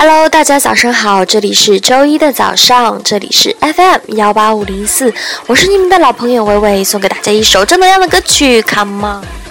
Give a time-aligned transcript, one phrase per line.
[0.00, 5.12] Hello，大家早上好，这里是周一的早上，这里是 FM 幺八五零四，
[5.48, 9.47] 我是你们的老朋友微微，送给大家一首正能量的歌曲，Come on。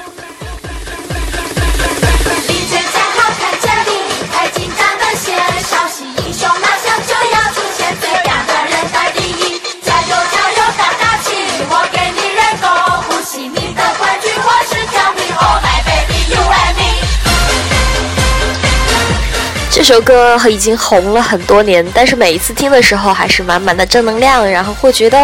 [19.88, 25.18] 这首歌已经红了很多年，但是每一次听的时候还是满满的正能量，然后会觉得，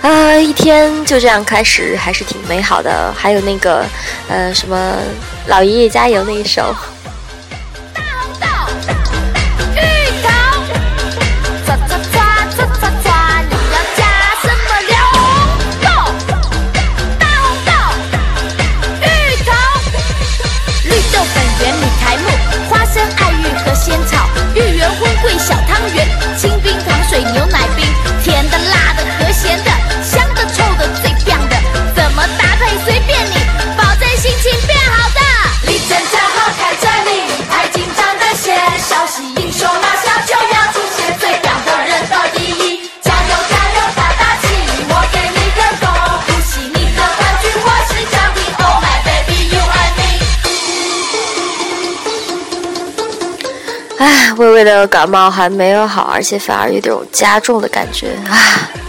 [0.00, 3.12] 啊，一天就这样开始，还是挺美好的。
[3.16, 3.84] 还有那个，
[4.28, 4.94] 呃，什么
[5.48, 6.72] 老爷爷加油那一首。
[54.36, 58.36] 微微的感冒还没有好，而且反而有点加重的感觉啊！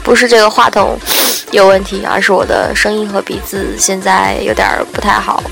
[0.04, 0.98] 不是这个话筒
[1.52, 5.44] 有问题，而是我的声音和鼻子现在有点不太好。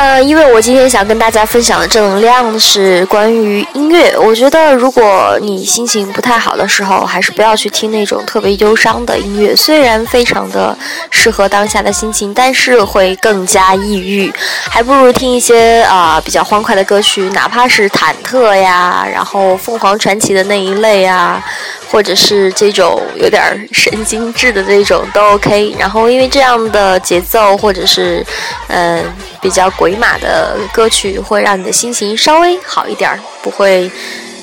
[0.00, 4.16] 呃，因为我今天想跟大家分享的正能量是关于音乐。
[4.16, 9.54] 我觉得，如果你心情不太好的时候，还是不要去听那种特别忧伤的音乐。
[9.54, 10.74] 虽然非常的
[11.10, 14.32] 适合当下的心情，但是会更加抑郁。
[14.70, 21.44] 还不如听一些啊比较欢快的歌曲，哪怕是忐忑呀，然后凤凰传奇的那一类啊。
[21.90, 28.24] 或者是这种有点神经质的这种都 OK，然后因为这样的节奏或者是
[28.68, 29.04] 嗯
[29.40, 33.90] 比较鬼马的歌曲，会让你的心情稍微好一点，不会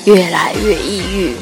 [0.04, 1.38] 越来越抑郁。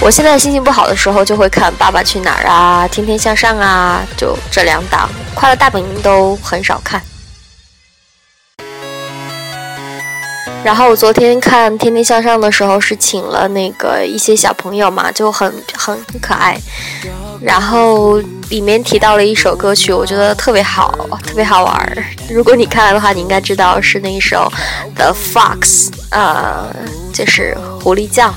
[0.00, 7.00] 我现在心情不好的时候，就会看《爸爸去哪儿》啊，《天天向上》啊，就这两档，《快乐大本营》都很少看。
[10.64, 16.56] 然后我昨天看《天天向上》的时候，是请了那个一些小朋友嘛，就很很可爱。
[17.40, 18.18] 然后
[18.50, 20.94] 里面提到了一首歌曲，我觉得特别好，
[21.26, 22.04] 特别好玩。
[22.30, 24.50] 如果你看了的话，你应该知道是那一首
[24.96, 26.72] 《The Fox》，呃，
[27.12, 28.32] 就是狐狸叫。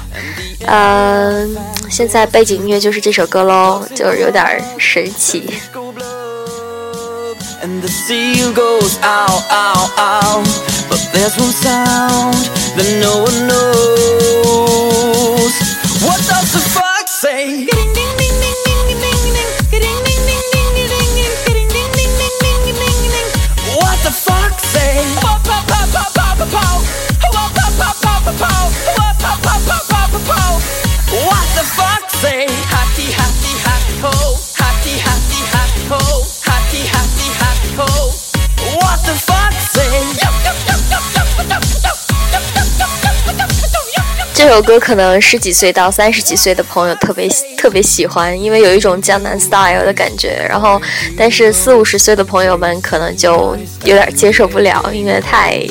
[0.65, 1.55] 嗯，
[1.91, 5.53] 现在背景音乐就是这首歌喽，就有点神奇。
[7.61, 7.87] and the
[11.15, 12.35] There's one sound
[12.75, 14.94] that no one knows.
[44.47, 47.27] 这首歌可能十几岁到三十几岁的朋友特别
[47.57, 50.45] 特别喜欢，因为有一种江南 style 的感觉。
[50.47, 50.79] 然后，
[51.17, 55.65] 但是四五十岁的朋友们可能就有点接受不了，因为太。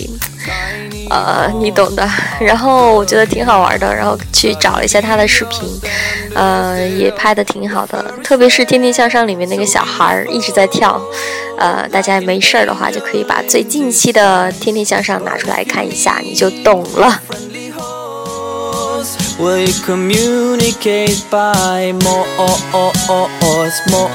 [1.08, 2.10] 呃，你懂的。
[2.40, 5.68] 然后我觉得挺好玩的，然后去找了一下他的视频，
[6.34, 8.02] 呃，也拍的挺好的。
[8.24, 11.00] 特别是《天天向上》里面那个小孩一直在跳，
[11.58, 17.20] 呃，大家没事儿的话就可以把最近期的《天天向上》拿出来看一下，你就懂了。
[19.38, 24.10] Will you communicate by Morse, Morse, Morse?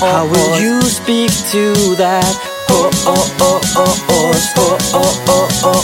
[0.00, 2.36] How will you speak to that?
[2.68, 5.80] Oh oh oh oh oh oh oh oh oh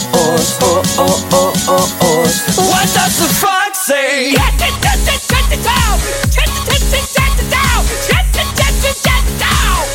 [0.61, 2.23] oh oh oh oh oh.
[2.69, 4.33] What does the fox say?
[4.35, 5.99] Cut it, cut it, cut it out!
[6.29, 7.85] Cut it, cut it, cut it out!
[8.09, 9.87] Cut it, cut it, cut it out!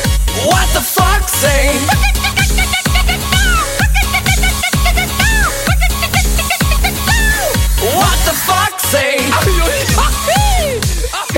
[0.47, 1.79] What the fox say?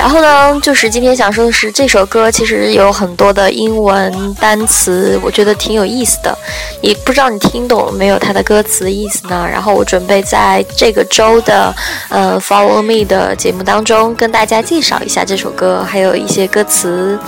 [0.07, 6.33] 然后呢，就是今天想说的是，这首歌其实有很多的英文单词，我觉得挺有意思的，
[6.79, 9.45] 也不知道你听懂了没有它的歌词的意思呢？
[9.51, 11.75] 然后我准备在这个周的
[12.07, 17.19] 呃 Follow Me 的节目当中跟大家介绍一下这首歌，还有一些歌词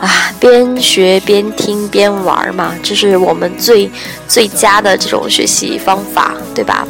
[0.00, 3.90] 啊，边学边听边玩嘛，这是我们最
[4.28, 6.86] 最佳的这种学习方法，对吧？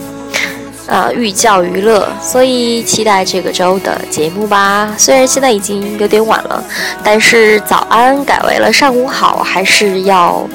[0.86, 4.92] 呃，寓教于乐，所以期待这个周的节目吧。
[4.98, 6.62] 虽然现在已经有点晚了，
[7.04, 10.46] 但是早安改为了上午好，还是要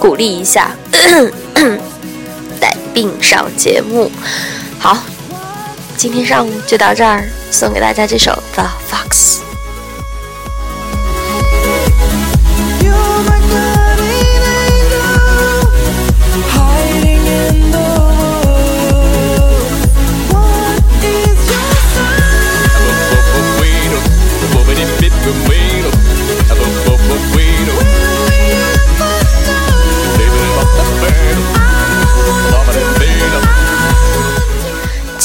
[0.00, 0.70] 鼓励一下，
[2.58, 4.10] 带病上节目。
[4.78, 4.96] 好，
[5.96, 9.40] 今天上午就到这儿，送给大家这首《The Fox》。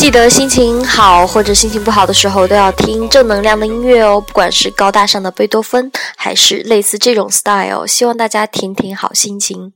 [0.02, 4.20] 记得心情好或者心情不好的时候，都要听正能量的音乐哦。
[4.20, 9.74] 不管是高大上的贝多芬，还是类似这种 style，希望大家听听好心情。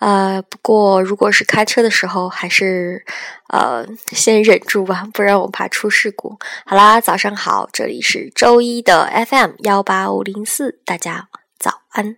[0.00, 3.04] 呃，不过如果是开车的时候，还是
[3.50, 6.36] 呃先忍住吧，不然我怕出事故。
[6.66, 12.16] 好啦，早上好，这里是周一的 FM 幺八五零四，大家早安。